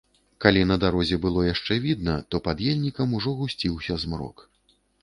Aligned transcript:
Калі 0.45 0.61
на 0.69 0.77
дарозе 0.83 1.19
было 1.27 1.45
яшчэ 1.49 1.77
відна, 1.85 2.17
то 2.33 2.43
пад 2.49 2.67
ельнікам 2.71 3.17
ужо 3.21 3.39
гусціўся 3.45 4.03
змрок. 4.07 4.49